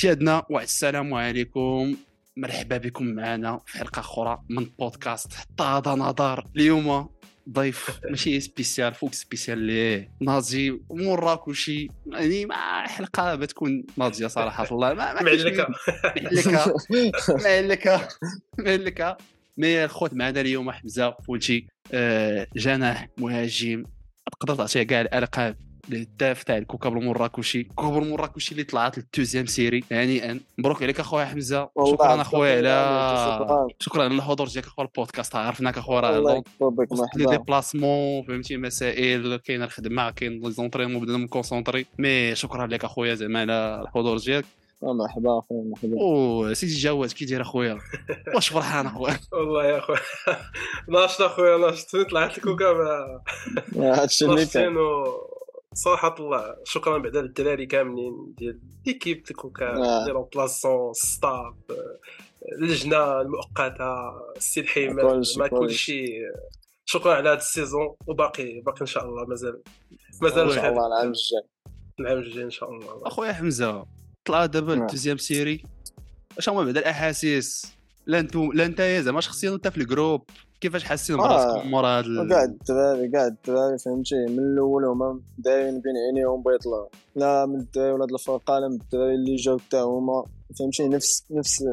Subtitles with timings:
[0.00, 1.96] تيادنا والسلام عليكم.
[2.36, 6.44] مرحبا بكم معنا في حلقة أخرى من بودكاست حتى هذا نظر.
[6.56, 7.08] اليوم
[7.50, 14.66] ضيف ماشي سبيسيال فوق سبيسيال ليه؟ ناضي مورا كلشي يعني مع حلقة بتكون ناضية صراحة
[14.72, 14.94] الله.
[14.94, 15.68] ما ما معلكه
[16.22, 16.74] معلكه
[17.38, 18.08] معلكه
[18.58, 19.16] معلكه
[19.56, 23.82] مي الخوت معنا اليوم حمزه فولتي آه جناح مهاجم.
[24.40, 25.56] تقدر تعطيه كاع الألقاب.
[25.92, 29.84] الهداف تاع الكوكب المراكشي الكوكب المراكشي اللي طلعت لل deuxième série.
[29.92, 31.68] هنيئا مبروك عليك أخويا حمزة.
[31.86, 33.66] شكرا أخويا على شكراً.
[33.80, 35.36] شكرا على الحضور ديالك أخويا البودكاست.
[35.36, 36.42] عرفناك أخويا راه
[37.16, 41.86] les déplacements فهمتي مسائل كاين الخدمة كاين les entraînements بدنا مكونسونطري.
[41.98, 44.44] mais شكرا لك أخويا زعما على الحضور ديالك.
[44.82, 46.00] آه، مرحبا أخويا مرحبا.
[46.00, 47.78] أو سيدي جواد كي داير أخويا؟
[48.34, 49.98] واش فرحان أخويا؟ والله يا أخويا.
[50.88, 51.96] ناشط أخويا ناشط.
[51.96, 53.22] طلعت الكوكب آه،
[53.76, 54.76] هادشي اللي كان.
[55.84, 60.04] صراحة الله شكرا بعدا للدراري كاملين ديال l'équipe الكوكب آه.
[60.04, 61.54] ديال بلاسون staff
[62.52, 63.94] اللجنة المؤقتة
[64.36, 66.06] السي الحيمة كلشي، ما كلشي.
[66.84, 69.24] شكرا على هذا ال saison وباقي باقي إن شاء الله.
[69.24, 70.70] مازال إن مازال شاء خير.
[70.70, 71.42] الله العام الجاي.
[72.00, 73.06] العام الجاي إن شاء الله.
[73.06, 73.86] أخويا حمزة
[74.24, 74.86] طلع دابا نعم.
[74.86, 75.62] ال deuxième série.
[76.38, 77.72] اش هما بعدا الأحاسيس.
[78.06, 80.30] لا أنتو لا أنت زعما شخصيا أنت في ال groupe.
[80.60, 81.22] كيفاش حاسين آه.
[81.28, 86.42] براسكم مورا هاد ال- وكاع الدراري كاع الدراري فهمتي من الأول هما دايرين بين عينيهم
[86.42, 86.88] بغا يطلعوا.
[87.16, 90.24] لا من الدراري ولاد الفرقة لا من الدراري اللي جاو حتى هما
[90.58, 91.64] فهمتي نفس نفس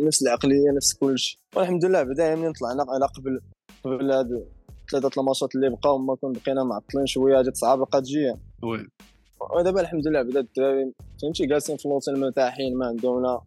[0.00, 1.40] نفس العقلية نفس كلشي.
[1.56, 3.40] والحمد لله بعدا ملي طلعنا على قبل
[3.84, 4.46] قبل هاد
[4.92, 8.86] ثلاثة الماتشات اللي بقاو ما كون بقينا معطلين شوية تصعب بقات تجي وي.
[9.56, 13.40] ودابا الحمد لله بدا الدراري فهمتي جالسين في الوطن مرتاحين ما عندهم لا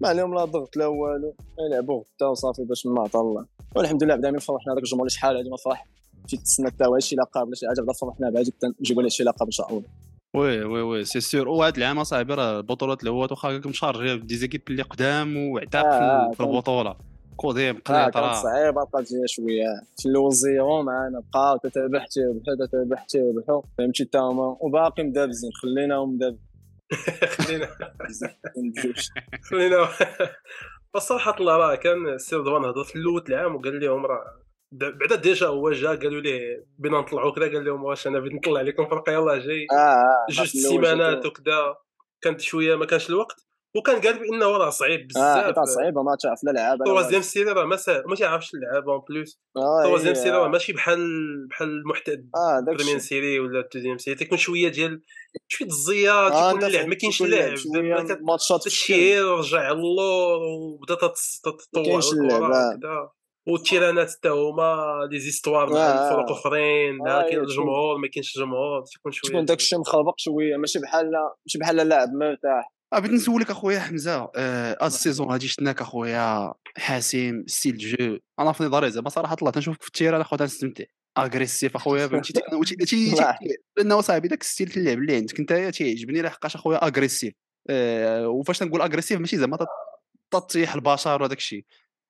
[0.00, 4.16] ما عليهم لا ضغط لا والو يلعبوا غدا وصافي باش ما عطا الله والحمد لله
[4.16, 5.86] بدا من فرحنا هذاك الجمهور اللي شحال هادي ما فرح.
[6.28, 9.22] في تسنى حتى هو شي لقب ولا شي حاجة بدا فرحنا بعد نجيبوا له شي
[9.24, 9.82] لقب إن شاء الله.
[10.34, 14.36] وي وي وي سي سور وهاد العام أصاحبي راه البطولات الاولى واخا راكم مشارجين دي
[14.36, 16.96] زيكيب اللي قدام وعتاق آه، في- آه، في البطولة.
[17.36, 18.42] كوديم قنيط كانت راه.
[18.42, 19.66] صعيبة بقات جاية شوية.
[19.98, 23.62] في الأول زيرو معانا بقاو تتابع تيربحوا تتابع تيربحوا.
[23.78, 26.18] فهمتي حتى هما؟ وباقي مدابزين خليناهم
[27.28, 27.68] خلينا.
[27.80, 29.08] مدابزين بجوج
[29.50, 29.88] خلينا.
[30.96, 34.42] الصراحه الله راه كان السي رضوان هضر في الأول العام وقال لهم راه
[34.72, 38.60] بعدا ديجا هو جا قالوا ليه بينا نطلعوا كذا قال لهم واش أنا بغيت نطلع
[38.60, 41.76] لكم فرقه يلاه جاي آه آه جوج سيمانات وكذا
[42.22, 43.46] كانت شوية ما كانش الوقت.
[43.76, 46.84] وكان قال بانه راه صعيب آه بزاف حيت صعيبه ما تعرف لا لعابة.
[46.84, 49.02] توازيام سيري راه ما ما تعرفش اللعاب اون
[49.56, 50.98] آه، توازيام هي- سيري راه ماشي بحال
[51.50, 55.02] بحال المحتوى آه بريمير سيري ولا الدوزيام سيري تيكون شوية ديال
[55.48, 57.54] شوية الزيات آه، تيكون اللعب ما كاينش اللعب
[58.22, 58.66] ماتشات.
[58.66, 62.74] الشير رجع اللور وبدا تت- تتطوع كاينش اللعب، الكره آه.
[62.76, 63.10] وكذا
[63.48, 64.76] والتيرانات حتى هما
[65.10, 66.32] دي زيستوار مع آه، الفرق آه.
[66.32, 70.56] اخرين آه، كاين هي الجمهور ما كاينش الجمهور تيكون شوية تكون داك الشيء مخربق شوية
[70.56, 71.10] ماشي بحال
[71.46, 76.52] ماشي بحال اللاعب مرتاح آه بغيت نسولك أخويا حمزة آه، هاد السيزون هادي شفناك أخويا
[76.76, 78.18] حاسم ستيل جو.
[78.40, 80.84] أنا في نظري زعما صراحة الله تنشوفك في التيران أخويا تنستمتع
[81.18, 82.32] agressif أخويا فهمتي؟
[82.86, 83.14] تي-
[83.76, 85.40] لأنه صاحبي داك ال style تاع اللعب اللي عندك.
[85.40, 87.34] أنت تيعجبني لحقاش أخويا agressif.
[87.70, 89.58] آه، وفاش تنقول agressif ماشي زعما
[90.30, 91.64] تطيح البشر وداك الشيء.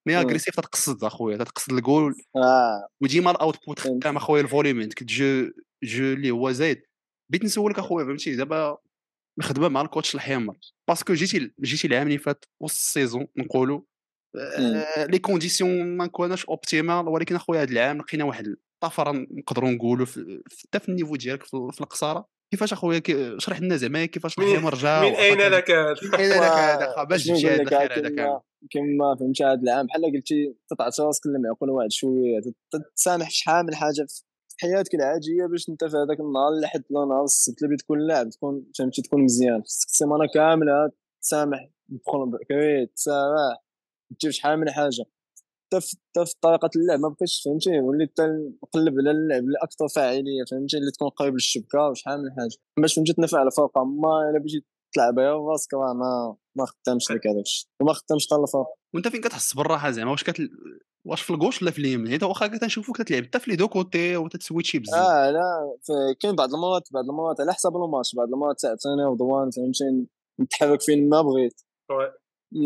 [0.07, 0.17] mais.
[0.17, 2.15] agressif تتقصد أخويا تتقصد الجول.
[3.01, 3.79] وديما ال output.
[3.81, 5.51] خدام أخويا ال volume عندك jeu
[5.83, 6.83] jeu اللي هو زايد.
[7.31, 8.79] بغيت نسولك أخويا فهمتي؟ دابا
[9.39, 10.57] الخدمه مع ال coach الحمر.
[10.89, 13.81] parce que جيتي جيتي العام اللي فات وسط ال saison نقولوا
[14.59, 20.07] آه، les conditions ما كوناش optimales ولكن أخويا هذا العام لقينا واحد الطفرة نقدروا نقولوا
[20.07, 24.75] حتى في ال niveau ديالك في القصاره كيفاش أخويا كي- شرح لنا زعما كيفاش الحمر
[24.75, 28.41] جا من أين لك؟ هذا؟ من أين لك هذا؟ باش نقول هذا الخير هذا كامل.
[28.71, 29.87] كما فهمتي هذا العام.
[29.87, 34.07] بحال قلتي تتعطي راسك المعقول واحد شوية في شحال من حاجة
[34.61, 38.31] حياتك العادية باش انت في هذاك النهار اللي حد ولا نهار السبت اللي بتكون لاعب
[38.31, 39.63] تكون فهمتي تكون مزيان.
[39.63, 40.91] خصك السيمانة كاملة
[41.23, 43.65] تسامح تدخل بكري تسامح
[44.19, 45.05] تجيب شحال من حاجة.
[45.73, 45.81] حتى
[46.27, 50.91] في طريقة اللعب ما بقيتش فهمتي؟ وليت نقلب على اللعب اللي أكثر فاعلية فهمتي؟ اللي
[50.91, 52.57] تكون قريب للشبكة وشحال من حاجة.
[52.81, 57.27] باش فهمتي تنفع على الفرقة ما إلا بغيتي تلعبها راسك راه ما ما خدامش لك
[57.27, 58.82] هذاك الشيء وما خدامش حتى الفرقة.
[58.95, 60.51] وانت فين كتحس بالراحة زعما واش كت
[61.05, 63.69] واش في ال gauche ولا في اليمين؟ حيت واخا كتنشوفوك تتلعب حتى في les deux
[63.69, 65.77] côtés وتتسويتشي بزاف آه لا
[66.21, 68.15] كاين بعض المرات بعض المرات على حسب الماتش.
[68.15, 70.07] بعض المرات تعطيني رضوان فهمتي
[70.41, 71.61] نتحرك فين ما بغيت.
[71.91, 72.13] oui.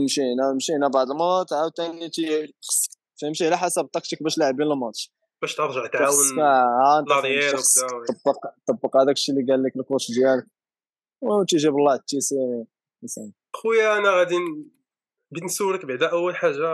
[0.04, 2.90] مشينا مشينا بعض المرات عاوتاني تي خصك
[3.22, 5.12] فهمتي على حسب التكتيك باش لاعبين الماتش.
[5.42, 7.56] باش ترجع تعاون آه، أنت l'arrière.
[8.08, 10.46] تطبق تطبق هذاك الشيء اللي قال لك ال coach ديالك.
[11.22, 12.64] وتيجي بالله التيسير
[13.56, 14.36] خويا أنا غادي
[15.30, 16.72] بغيت نسولك بعدا أول حاجة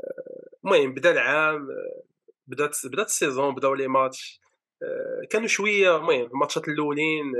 [0.00, 2.02] آه، المهم بدأ العام آه،
[2.46, 4.40] بدأت بدأت ال saison بداو les matchs
[4.82, 7.32] آه، كانوا شوية المهم الماتشات الأولين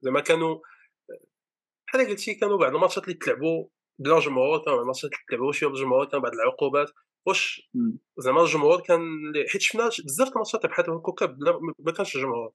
[0.00, 0.58] زعما كانوا
[1.86, 3.68] بحال قلتي كانوا بعض الماتشات اللي تلعبوا
[3.98, 6.90] بلا جمهور كانوا بعض الماتشات اللي تلعبوا شوية بالجمهور كانوا بعض العقوبات
[7.26, 7.70] واش.
[8.18, 9.00] زعما الجمهور كان
[9.52, 10.84] حيت شفنا بزاف د الماتشات بحال
[11.22, 12.52] بلا ما كانش الجمهور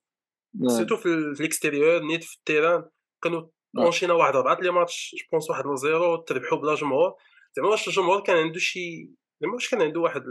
[0.55, 0.69] نعم.
[0.69, 1.05] سيرتو في
[1.41, 2.89] ال extérieur نيت في ال terrain
[3.23, 3.47] كانوا.
[3.83, 7.13] enchaîn ينا واحد اربعه les matchs je pense واحد ل zéro تربحوا بلا جمهور.
[7.57, 9.09] زعما واش الجمهور كان عنده شي
[9.41, 10.23] زعما واش كان عنده واحد.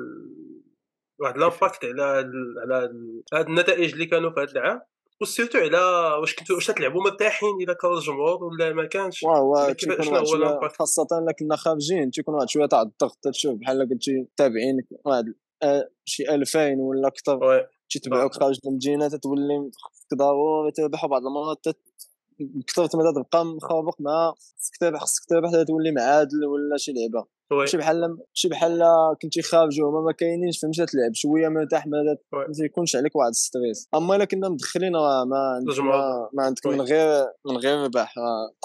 [1.20, 4.81] واحد l'impact على ال- على ال- هاد النتائج اللي كانوا في هاد العام.
[5.20, 5.78] وسيرتو على
[6.20, 9.22] واش كنتوا واش تلعبوا مرتاحين اذا كان الجمهور ولا ما كانش.
[9.22, 13.88] واه واه تيكون واحد؟ خاصة الا كنا خارجين تيكون واحد شوية تاع الضغط تشوف بحال
[13.90, 15.25] قلتي تابعين واحد
[15.62, 17.66] آه، شي 2000 ولا أكثر.
[17.90, 21.76] تيتبعوك خارج المدينة تتولي خصك ضروري تربح وبعض المرات
[22.67, 27.27] كثرت ما تبقى مخابق مع خصك تربح خصك تربح حتى تولي معادل ولا شي لعبة.
[27.50, 28.83] ماشي بحال ماشي بحال
[29.23, 32.17] كنتي خارج وهما ما كاينينش فهمتي تلعب شوية مرتاح ما
[32.55, 35.61] تيكونش عليك واحد stress أما إلا كنا مدخلين راه ما.
[35.83, 36.67] ما, ما عندك.
[36.67, 38.15] من غير من غير ربح.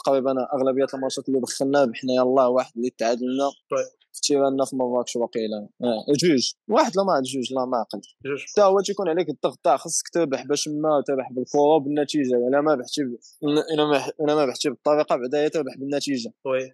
[0.05, 3.49] تقريبا أغلبية الماتشات اللي دخلنا ربحنا يلاه واحد اللي تعادلنا.
[4.13, 4.65] oui.
[4.65, 5.67] في مراكش واقيلا.
[5.83, 6.51] آه، جوج.
[6.67, 8.01] واحد لا ما عاد جوج لا ما عقل.
[8.25, 8.43] جوج.
[8.51, 12.73] حتى هو تيكون عليك الضغط تاع خصك تربح باش ما تربح بالكره وبالنتيجه إلا ما
[12.73, 13.17] ربحتي ب-
[14.23, 16.33] إلا ما ربحتي بالطريقة بعدا تربح بالنتيجة.
[16.45, 16.73] oui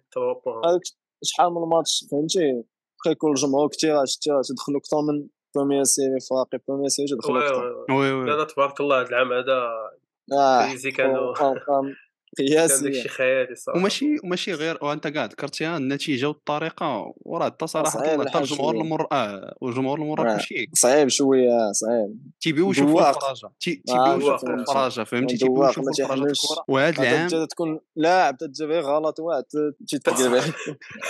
[1.24, 2.62] شحال من ماتش فهمتي؟
[3.04, 7.46] بقى يكون الجمهور كثير شتي تدخلوا أكثر من بروميير سيري فاقي بروميير سيري تدخلوا وي
[7.48, 7.84] أكثر.
[7.94, 8.26] وي وي.
[8.30, 9.58] لا تبارك الله هذا العام هذا
[10.32, 11.94] آه كريزي كانوا ارقام كان
[12.42, 18.00] قياسيه داكشي خيالي صراحة وماشي وماشي غير وأنت كاع ذكرتيها النتيجة والطريقة وراه حتى صراحة
[18.00, 18.74] حتى الجمهور.
[18.80, 20.02] المر آه والجمهور آه.
[20.02, 23.08] المراكشي صعيب شوية صعيب تيبيو يشوفوا.
[23.10, 24.62] الفراجة تي- آه، تيبيو دواق، يشوفوا فهمتي.
[24.70, 26.14] الفراجة فهمتي تيبيو يشوفوا الفراجة.
[26.22, 29.44] الكره وهذا هذا العام تكون لاعب تجي غير غلط واحد
[29.88, 30.34] تيتقلب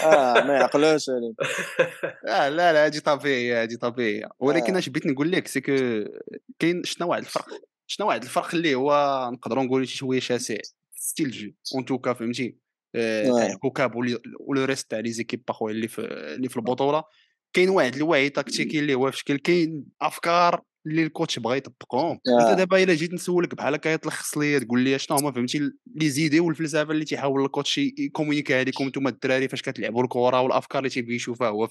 [0.04, 1.36] آه ما يعقلوش عليك
[2.26, 4.78] لا لا لا هذه طبيعية هذه طبيعية ولكن آه.
[4.78, 5.60] أش بغيت نقول لك سي
[6.58, 7.46] كاين شنا واحد الفرق
[7.86, 8.92] شنا واحد الفرق اللي هو
[9.32, 10.54] نقدروا نقولوا شي شوية شاسع
[11.08, 12.56] style de jeu en tout cas فهمتي
[13.96, 16.00] ولي- و le reste تاع les équipes اخويا اللي في
[16.34, 17.05] اللي في البطوله
[17.52, 22.19] كاين واحد الوعي تكتيكي اللي هو في شكل كاين افكار اللي ال coach بغا يطبقهم.
[22.50, 26.10] انت دابا الا جيت نسولك بحال هكا تلخص لي تقول لي شنو هما فهمتي les
[26.10, 30.78] idées والفلسفه اللي تيحاول ال coach ي communiquer عليكم نتوما الدراري فاش كتلعبوا الكره والافكار
[30.78, 31.69] اللي تيبغي يشوفها هو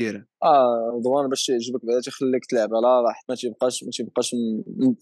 [0.00, 4.36] ال terrain آه رضوان باش يعجبك بعدا تيخليك تلعب على راحت ما تيبقاش ما تيبقاش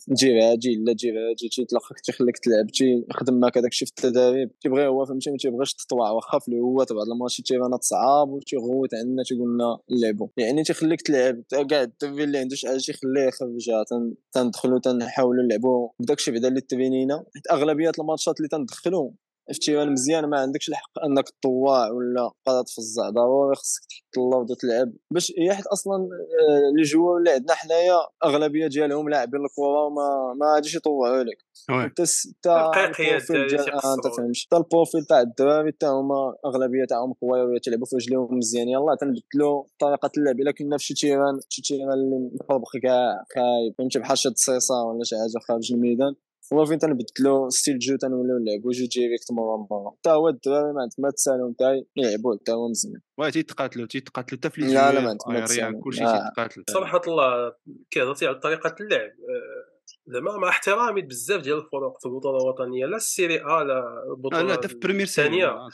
[0.08, 4.86] تجيب هادي لا تجيب هادي تيطلقك تيخليك تلعب تيخدم معاك هذاك الشيء في التدريب تيبغي
[4.86, 9.54] هو فهمتي ما تيبغيش تطوع واخا في الهوا تبع الماتش تيبانات صعاب وتيغوت عندنا تيقول
[9.54, 14.78] لنا نلعبوا يعني تيخليك تلعب كاع الدري اللي عنده شي حاجة تيخليه يخرجها تن- تندخلوا
[14.78, 19.10] تنحاولوا نلعبوا بداك الشيء بعدا اللي تبينينا حيت أغلبية الماتشات اللي تندخلوا
[19.52, 23.10] في terrain مزيان ما عندكش الحق أنك تطوع ولا قادر تفزع.
[23.10, 27.98] ضروري خصك تحط الأرض وتلعب باش هي حيت أصلا آه، les joueurs اللي عندنا حنايا
[28.24, 31.36] أغلبية ديالهم لاعبين الكره وما ما غاديش يطوعوا لك.
[31.84, 34.16] انت انت آه، أنت تيقصروا.
[34.16, 38.68] فهمتش حتى ال profil تاع الدراري حتى هما أغلبية تاعهم قوايا تيلعبوا في رجليهم مزيان.
[38.68, 40.40] يلاه تنبدلوا طريقة اللعب.
[40.40, 43.74] إلا كنا في شي terrain شي terrain اللي مطبق كاع خايب.
[43.78, 46.14] فهمتي؟ بحال شاد صيصه ولا شي حاجة خارج الميدان.
[46.52, 50.72] هو فين تنبدلوا style de jeu تنوليو نلعبوا jeu direct مره مره حتى هو الدراري
[50.72, 53.00] ما عندك ما تسالهم حتى يلعبوا حتى هو مزيان.
[53.18, 55.80] oui تيتقاتلوا تيتقاتلوا حتى في لي لا، لا، ما عندك ما تسالم.
[55.80, 56.28] كلشي آه.
[56.28, 57.52] تيتقاتل صراحة الله
[57.90, 59.10] كي هضرتي على طريقة اللعب.
[59.10, 59.72] آه،
[60.06, 64.42] زعما مع احترامي بزاف ديال الفروق في البطولة الوطنية لا ال série A لا البطوله
[64.42, 65.46] لا حتى في première série الثانية.
[65.46, 65.68] آه،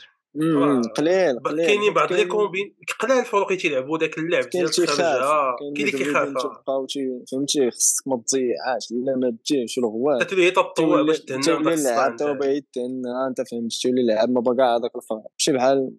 [0.97, 1.67] قليل قليل.
[1.67, 5.57] كاينين بعض les combines قلال الفروق اللي تيلعبوا داك اللعب ديال تيخاف الخارجة.
[5.59, 6.41] كاين اللي كيخاف آه.
[6.43, 11.43] تيبقاو تي- فهمتي؟ خصك ما تضيعهاش لا ما تجيش الغوات هي تطوع تولي باش تهنى
[11.43, 15.91] تولي تو بعيد تهنى انت فهمت تولي لاعب ما بقى هذاك الفرق ماشي بحال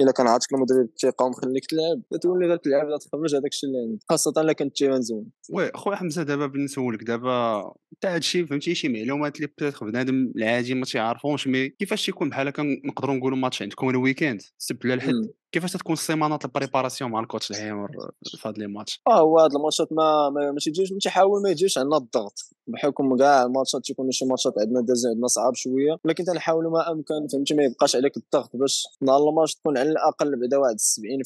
[0.00, 3.80] إلا كان عاطيك المدرب الثقة ومخليك تلعب تولي غير تلعب لا تخرج هذاك الشيء اللي
[3.80, 4.02] عندك.
[4.08, 7.58] خاصة إلا كنت terrain زوين oui خويا حمزة دابا بغيت نسولك دابا
[7.92, 12.48] انت هادشي فهمتي شي معلومات اللي بتات بنادم العادي ما تيعرفهمش mais كيفاش تيكون بحال
[12.48, 15.12] هكا نقدروا نقولوا ماتش عندكم ال week-end السبت ولا الحد.
[15.56, 17.88] كيفاش تكون السيمانة ت ال préparation مع ال coach الحمر
[18.24, 20.92] في هاد les matchs؟ آه هو هاد الماتشات ما ما ما تيجيوش
[21.42, 25.96] ما يجيوش عندنا الضغط بحكم كاع الماتشات تيكونوا شي ماتشات عندنا دازين عندنا صعاب شوية
[26.04, 30.40] ولكن تنحاولوا ما أمكن فهمتي؟ ما يبقاش عليك الضغط باش نهار الماتش تكون على الأقل
[30.40, 30.80] بعدا واحد 70%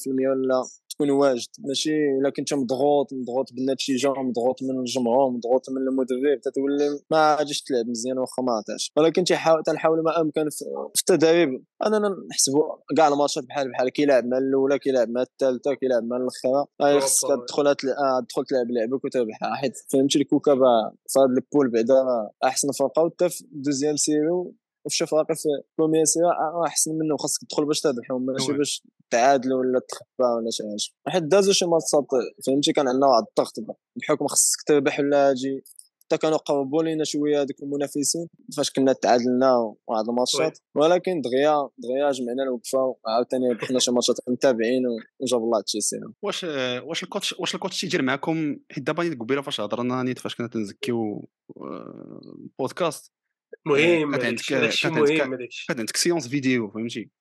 [0.07, 0.63] ولا
[1.01, 1.47] تكون واجد.
[1.59, 7.61] ماشي إلا كنت مضغوط مضغوط بالنتيجة مضغوط من الجمهور مضغوط من المدرب تتولي ما غاديش
[7.61, 8.91] تلعب مزيان واخا ما عطاش.
[8.97, 11.63] ولكن تيحاول تنحاول ما أمكن في التدريب.
[11.85, 12.63] اننا نحسبوا
[12.97, 17.45] كاع الماتشات بحال بحال كيلعب مع الأولى كيلعب مع الثالثة كيلعب مع بالضبط، خصك آه.
[17.45, 17.73] تدخل آه،
[18.29, 23.03] تدخل تلعب لعبك وتربحها حيت فهمتي الكوكبه في هذا ال poule بعدا أحسن فرقة.
[23.03, 24.29] وحتى في deuxième série
[24.85, 28.53] وفي شي فرق في première série آه، أحسن منه خاصك تدخل باش تربحهم ماشي.
[28.53, 31.13] باش تعادلوا ولا تخفى ولا شي حاجة.
[31.13, 32.07] حيت دازوا شي ماتشات
[32.47, 33.53] فهمتي؟ كان عندنا واحد الضغط
[33.95, 35.63] بحكم خصك تربح ولا هاجي
[36.03, 38.27] حتى كانوا قربوا لينا شوية هذوك المنافسين
[38.57, 40.59] فاش كنا تعادلنا واحد الماتشات.
[40.75, 44.83] ولكن دغيا دغيا جمعنا الوقفة وعاوتاني بقينا شي ماتشات متابعين
[45.21, 46.43] وجاب الله تشيلسي واش
[46.83, 50.19] واش ال coach واش ال coach تيدير معكم حيت دابا نيت قبيلة فاش هضرنا نيت
[50.19, 51.29] فاش كنا تنزكيو
[52.59, 53.11] بودكاست.
[53.65, 55.65] مهم كانت هادشي عندك هادشي كانت عندك مهم هادشي.
[55.67, 57.11] كانت عندك séance vidéo فهمتي؟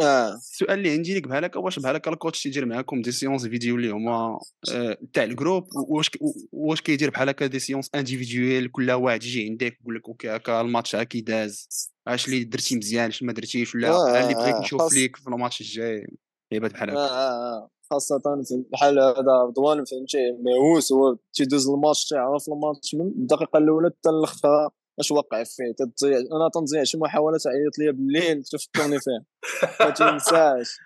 [0.00, 0.34] آه.
[0.34, 3.46] السؤال اللي عندي لك بحال هكا واش بحال هكا ال coach تيدير معاكم des séances
[3.46, 4.38] vidéo اللي هما
[4.72, 6.10] آه، تاع ال groupe واش
[6.52, 10.60] واش كيدير بحال هكا des séances individuelles كل واحد يجي عندك يقول لك OK هكا
[10.60, 11.68] الماتش ها كي داز
[12.08, 14.92] اش اللي درتي مزيان اش ما درتيش؟ ولا آه، اللي آه، بغيت آه، نشوف خاص-
[14.94, 16.06] ليك في الماتش الجاي؟
[16.52, 18.20] لعبات بحال هكا آه خاصة
[18.72, 24.70] بحال هذا رضوان فهمتي؟ مهووس هو تيدوز الماتش تيعرف الماتش من الدقيقة الأولى حتى الأخرى
[25.00, 29.24] اش وقع فيه؟ تضيع أنا تنضيع شي محاولة تعيط ليا بالليل تفكرني فيه
[29.80, 30.78] ما تنساش.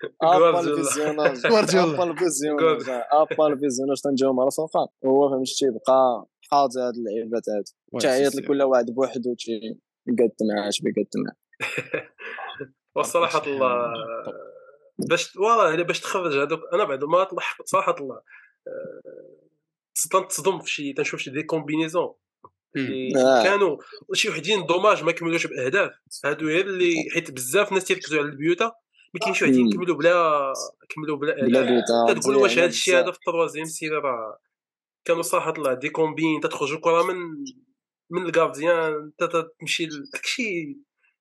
[0.61, 1.95] ال visionnage جوارديولا.
[1.95, 7.43] ابا ال visionnage ابا ال visionnage تنجاوب على فوقا هو فهمتي تيبقى حاضر هاد اللعيبات
[7.49, 7.65] هاد.
[8.01, 11.37] تعيط لكل واحد بوحدو تي يقد معاه اش بيقد معاه
[12.97, 13.93] وصراحة شحال الله.
[15.09, 18.17] باش والله الا باش تخرج هذوك أنا بعد ما طلع صراحة الله.
[18.69, 19.43] آه،
[20.13, 22.15] تنتصدم في شي تنشوف شي دي كومبينيزون
[22.77, 23.43] آه.
[23.43, 23.77] كانوا
[24.15, 25.91] شي وحدين دوماج ما كملوش بأهداف
[26.25, 28.73] هادو هي اللي حيت بزاف الناس تيركزوا على البيوتا
[29.15, 29.73] ما كاينش شي وحدين.
[29.73, 30.53] كملوا بلا
[30.89, 33.11] كملوا بلا بلا اهداف بيوتا تتقول واش هذا الشيء هذا.
[33.11, 34.39] في التروازيام سيري راه
[35.05, 37.17] كانوا صراحة طلع دي كومبين تتخرج الكره من
[38.11, 39.13] من الكارديان
[39.61, 40.79] تمشي داكشي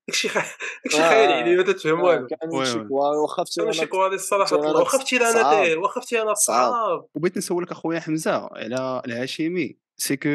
[0.07, 1.09] داكشي خ- داكشي آه.
[1.09, 6.21] خيال علمي ما تتفهم آه، والو واخا شي كوالي الصراحة واخا فتي أنا واخا فتي
[6.21, 6.71] أنا صعاب.
[6.71, 10.29] صعاب وبغيت نسولك أخويا حمزة على الهاشمي سي كو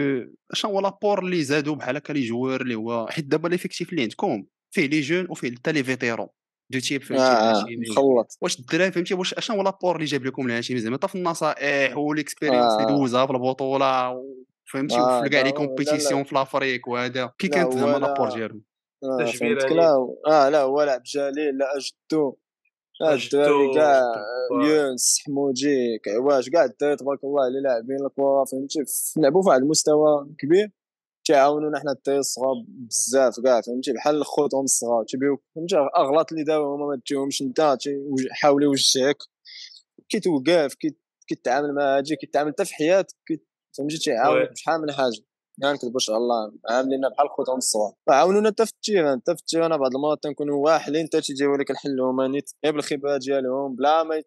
[0.53, 4.03] شنو هو لابور اللي زادوا بحال هكا لي جوار اللي هو حيت دابا ليفيكتيف اللي
[4.03, 6.29] عندكم فيه لي جون وفيه حتى لي فيتيرون
[6.71, 10.47] دو تيب فهمتي الهاشمي مخلط واش الدراري فهمتي واش اشنو هو لابور اللي جاب لكم
[10.47, 12.97] الهاشمي زعما حتى في النصائح والاكسبيريونس اللي آه.
[12.97, 14.23] دوزها في البطولة
[14.73, 15.53] فهمتي آه، وفي كاع لي.
[15.53, 18.63] كومبيتيسيون في لافريك وهذا كي كانت زعما لابور ديالهم
[20.27, 20.49] آه.
[20.49, 22.37] لا هو لعب جليل لا أجدو
[23.03, 24.03] الدراري كاع.
[24.65, 28.79] يونس حمودي كعواش كاع الدراري تبارك الله اللي لاعبين الكره فهمتي
[29.17, 30.73] لعبوا في واحد المستوى كبير
[31.27, 36.75] تيعاونونا حنا الدراري الصغار بزاف كاع فهمتي بحال خوتهم الصغار تيبيو فهمتي أغلاط اللي داو
[36.75, 37.79] هما ما تجيهمش انت
[38.31, 39.19] حاول يوجهك
[40.09, 40.97] كي توقف كي
[41.29, 43.17] كيتعامل مع هادي كيتعامل حتى في حياتك
[43.79, 44.53] فهمتي تيعاونك وي.
[44.53, 45.23] بشحال من حاجة.
[45.59, 49.77] ما نكذبوش على الله عاملين بحال خوتهم الصغار عاونونا حتى في التيران حتى في التيران
[49.77, 54.23] بعض المرات تنكونوا واحلين حتى تيجيو لك الحل هما نيت غير بالخبره ديالهم بلا ما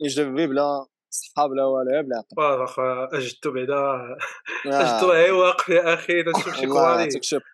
[0.00, 4.16] يجربي بلا صحاب لا والو غير بالعقل واخا أجدتو بعدا آه.
[4.66, 6.66] أجدتو هي واقف يا أخي تشوف شي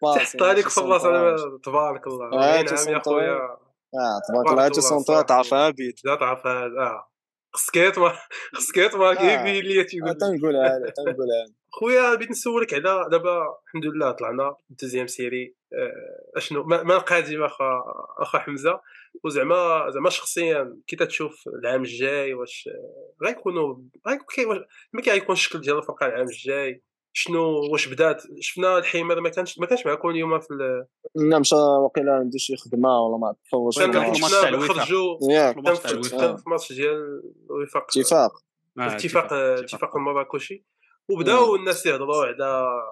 [0.03, 0.81] باس تحط عليك في.
[0.81, 2.99] أنا- تبارك الله آه، عين تي عام يا.
[3.05, 5.23] خويا آه تبارك الله تبارك هاتو صراحة.
[5.23, 7.11] تعرفها بيت لا تعرف هذا آه
[7.55, 8.13] خصك ما
[8.55, 9.15] خصك ما آه.
[9.15, 11.60] كيبين لي آه، تيقول تنقولها تنقولها.
[11.73, 17.43] خويا بغيت نسولك على دابا الحمد لله طلعنا deuxième série آه، أشنو؟ ما ما القادم
[17.43, 17.83] أخا
[18.19, 18.81] أخا حمزة.
[19.25, 23.77] وزعما زعما شخصيا كي تتشوف العام الجاي واش آه، غيكونوا
[24.09, 29.59] غيكون ما كيكون الشكل ديال الفرقه العام الجاي؟ شنو؟ واش بدات؟ شفنا الحمار ما كانش
[29.59, 30.87] ما كانش معكم اليوم في ال-
[31.31, 34.41] لا مشى وقيلا عنده شي خدمة ولا ما تفوش كان كان في ولا- الماتش تاع
[34.41, 34.77] شفنا الوفاق.
[34.77, 38.33] خرجوا ياك في الماتش كان في الماتش ديال الوفاق اتفاق
[38.79, 39.33] آه، اتفاق.
[39.33, 40.65] اتفاق المراكشي.
[41.11, 42.83] وبداو الناس يهضروا على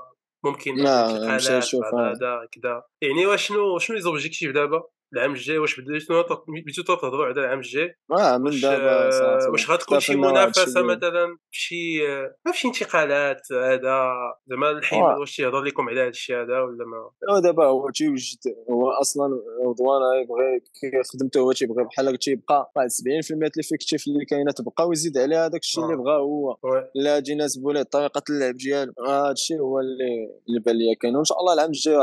[0.45, 2.11] ممكن بعد آه.
[2.11, 2.83] هذا كذا.
[3.03, 6.23] يعني واش شنو شنو les objectifs دابا؟ العام الجاي واش بديتوا
[6.67, 9.49] بديتوا تهضروا على العام الجاي آه من دابا.
[9.51, 10.83] واش غتكون شي منافسة.
[10.83, 11.99] مثلا شي
[12.47, 14.13] ما في شي انتقالات هذا
[14.47, 15.19] زعما آه.
[15.21, 18.39] واش تيهضر لكم على هذا الشيء هذا ولا ما هو دابا هو تيوجد
[18.71, 19.25] هو أصلا
[19.67, 22.93] رضوان يبغي خدمته هو تيبغي بحال هكا تيبقى واحد 70%
[23.33, 25.97] الافكتيف اللي كاينة تبقى ويزيد عليها داك الشيء اللي.
[25.97, 26.57] بغا هو.
[26.95, 31.17] لا جي ناسبوا ليه طريقة اللعب ديالو هذا الشيء هو اللي اللي بان ليا كاين
[31.17, 31.97] وإن شاء الله العام الجاي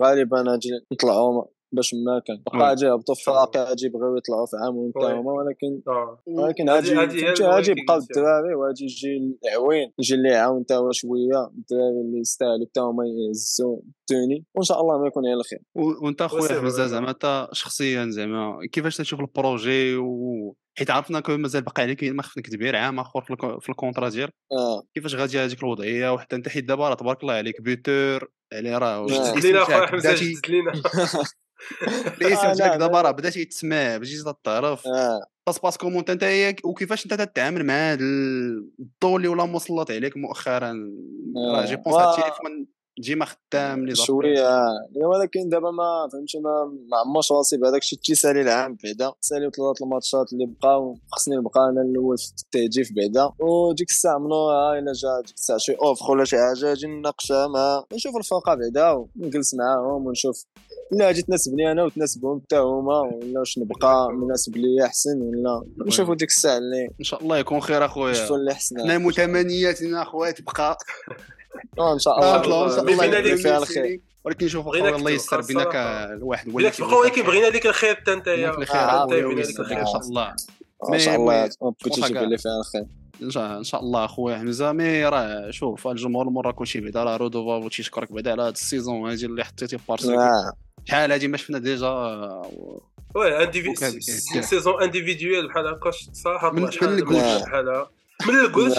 [0.00, 2.42] غالبا غادي نطلعوا باش ما كان.
[2.58, 3.22] بقى غادي يهبطوا في.
[3.24, 4.96] فراقي غادي يبغيو يطلعوا في عام وأنت.
[4.96, 5.80] هما ولكن
[6.26, 6.98] ولكن الوين
[7.42, 7.98] غادي كي يبقاو.
[7.98, 11.46] الدراري وغادي يجي العوين يجي اللي يعاون هو شوية.
[11.58, 15.60] الدراري اللي يستاهلوا حتى هما يهزوا التوني وإن شاء الله ما يكون على خير.
[16.02, 16.86] وأنت أخويا حمزه.
[16.86, 22.22] زعما أنت شخصيا زعما كيفاش تشوف البروجي؟ و حيت عرفنا كون مازال باقي عليك ما
[22.22, 24.32] خفنا كبير عام آخر في الكو- في الكونترا ديالك.
[24.52, 24.82] آه.
[24.94, 28.86] كيفاش غادي هذيك الوضعية؟ وحتى أنت حيت دابا راه تبارك الله عليك بيوتور يعني راه
[28.86, 29.06] آه.
[29.06, 30.72] جدد لينا أخويا حمزه جدد لينا.
[32.22, 33.00] الاسم آه، لا، دابا.
[33.00, 35.20] راه بداتي يتسمع بديتي تتعرف آه.
[35.46, 38.00] باسباس كومون أنت وكيفاش أنت تتعامل مع هذا
[38.80, 40.74] الضوء اللي ولا مسلط عليك مؤخرا؟
[41.54, 42.66] راه جي بونس هادشي اللي فما
[42.98, 44.88] ديما خدام لي شوية آه.
[44.96, 47.98] ولكن دابا ما فهمتي ما ما عمرش راسي بهذاك الشيء.
[47.98, 49.12] تيسالي العام بعدا.
[49.20, 53.30] سالي ثلاثة الماتشات اللي بقاو خصني نبقى أنا الأول في التهجيف بعدا.
[53.38, 57.84] وديك الساعة منو؟ إلا جا ديك الساعة شي اوفر ولا شي حاجة أجي نناقشها مع
[57.92, 60.44] نشوف الفرقة بعدا ونجلس معاهم ونشوف
[60.92, 66.14] لا جيت تناسبني أنا وتناسبهم حتى هما ولا واش نبقى مناسب ليا أحسن ولا؟ نشوفوا
[66.14, 68.12] ديك الساعة اللي إن شاء الله يكون خير أخويا.
[68.12, 68.80] شفتوا اللي أحسن.
[68.80, 70.78] حنا متمنياتنا أخويا تبقى.
[71.78, 72.36] آه، إن شاء الله.
[72.36, 74.00] ان شاء الله يكون فيها الخير.
[74.24, 76.04] ولكن شوف أخويا الله يستر تبقى بينك الصراحة.
[76.12, 78.80] الواحد بغيناك تبقى ولكن بغينا لك الخير حتى أنت بغيناك الخير.
[78.80, 80.34] آه، إن شاء الله.
[80.92, 81.48] إن شاء الله مي-
[81.84, 82.22] كنتي واخا تجيب كاع.
[82.28, 82.84] لي فيها الخير.
[83.22, 84.36] إن شاء إن شاء الله أخويا.
[84.38, 89.10] حمزه مي راه شوف الجمهور مرة كلشي بعدا راه رودوفا تيشكرك بعدا على هاد السيزون
[89.10, 90.52] هادي اللي حطيتي في بارسا آه.
[90.84, 92.50] شحال هادي ما شفنا ديجا آه،
[93.14, 93.46] وي
[94.42, 96.64] سيزون انديفيديوال بحال هكا صراحة من-
[96.98, 97.14] الكوش.
[97.42, 97.90] بحالها
[98.28, 98.78] من الكوش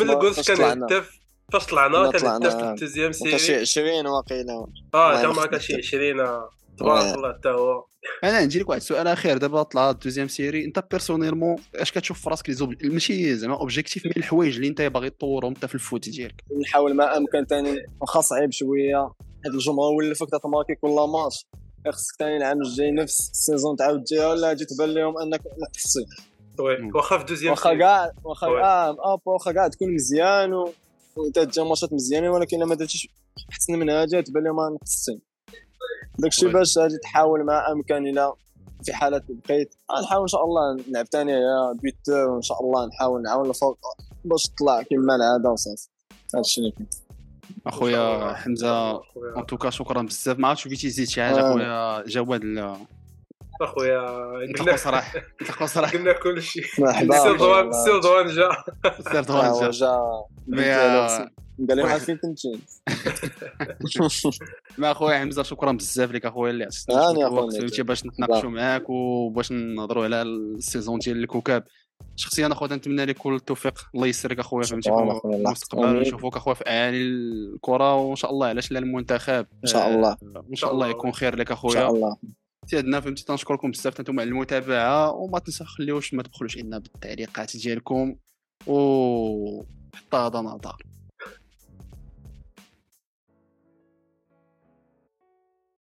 [0.00, 1.18] من الكوش كان هداف
[1.52, 2.26] فاش طلعنا كان.
[2.26, 3.34] هداف في الدوزيام سيري.
[3.60, 4.66] 20 واقيلا.
[4.94, 5.32] آه يرحمه.
[5.36, 7.14] معك شي 20 آه، تبارك وي.
[7.14, 7.84] الله حتى هو
[8.24, 9.38] أنا عندي لك واحد السؤال أخير.
[9.38, 10.64] دابا طلع الدوزيام سيري.
[10.64, 14.82] أنت بيرسونيلمون اش كتشوف في راسك؟ لي زوب ماشي زعما اوبجيكتيف من الحوايج اللي أنت
[14.82, 19.10] باغي تطورهم انت في الفوت ديالك؟ نحاول ما أمكن ثاني واخا صعيب شوية.
[19.46, 21.46] هاد الجمهور ولفك تتماركي كل ماتش.
[21.88, 26.06] خصك ثاني العام الجاي نفس ال saison تعاود تجيها ولا جيت تبان لهم أنك نقصتي.
[26.94, 28.46] واخا في deuxième واخا كاع واخا.
[28.46, 30.52] آه اب واخا كاع تكون مزيان
[31.16, 33.08] وأنت تجي ماتشات مزيانين ولكن ما درتيش
[33.52, 35.20] احسن من هادي تبان لهم نقصتي
[36.18, 36.48] داكشي.
[36.48, 38.32] باش غادي تحاول ما أمكن إلى
[38.84, 39.74] في حالة بقيت.
[39.98, 43.76] غنحاول إن شاء الله نلعب ثاني يا بيتر وإن شاء الله نحاول نعاون الفرق
[44.24, 45.88] باش تطلع كما العادة وصافي.
[46.34, 46.88] هادشي اللي كاين
[47.66, 48.90] أخويا حمزة
[49.36, 50.38] ان توكا شكرا بزاف.
[50.38, 51.50] ما عرفتش بغيتي تزيد شي حاجة آه.
[51.50, 52.04] أخويا.
[52.06, 52.76] جواد لا
[53.62, 54.00] أخويا
[54.50, 55.20] نطلقوا صراحة.
[55.42, 55.92] نطلقوا صراحة.
[55.98, 56.64] قلنا كل شيء.
[56.78, 57.22] مرحبا.
[57.22, 58.48] سير دوان سير دوان جا.
[59.12, 59.98] سير دوان جا.
[60.46, 61.08] مي-
[61.68, 62.60] قال لي فين كنتي
[64.78, 68.06] ما أخويا حمزة شكرا بزاف لك أخويا اللي عطيتنا هاني شوية أخويا وقت فهمتي باش
[68.06, 71.62] نتناقشوا معاك وباش نهضروا على السيزون ديال الكوكب
[72.16, 73.78] شخصيا أخويا نتمنى لك كل التوفيق.
[73.94, 76.00] الله يسرك أخويا فهمتي في المستقبل.
[76.00, 79.46] نشوفوك أخويا في أعالي الكرة وإن شاء الله علاش لا المنتخب.
[79.64, 80.10] إن شاء الله.
[80.10, 80.18] آه،
[80.48, 82.16] وان شاء الله يكون خير لك إن شاء اخويا الله
[82.66, 88.16] سيدنا فهمتي تنشكركم بزاف أنتم على المتابعة وما تنسى خليوش ما تبخلوش عنا بالتعليقات ديالكم
[88.66, 89.62] و
[89.94, 90.82] حتى هذا نظر